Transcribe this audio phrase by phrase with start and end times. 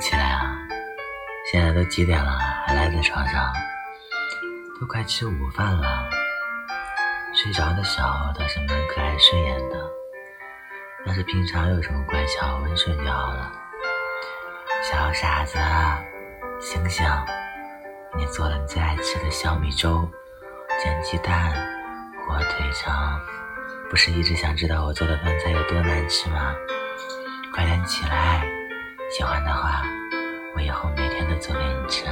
[0.00, 0.56] 起来啊！
[1.52, 3.52] 现在都几点了，还赖在床上？
[4.80, 6.08] 都快吃午饭了。
[7.34, 9.90] 睡着的时候倒是蛮可爱顺眼的，
[11.06, 13.52] 要是平常有什么乖巧温顺就好了。
[14.82, 15.58] 小傻子，
[16.60, 17.06] 醒醒！
[18.16, 20.08] 你做了你最爱吃的小米粥、
[20.82, 21.52] 煎鸡蛋、
[22.26, 23.20] 火腿肠，
[23.90, 26.54] 不是一直想知道我做的饭菜有多难吃吗？
[27.54, 28.59] 快点起来！
[29.10, 29.82] 喜欢的话，
[30.54, 32.04] 我以后每天都做给你吃。